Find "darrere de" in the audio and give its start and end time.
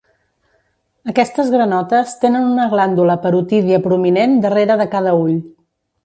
4.47-4.89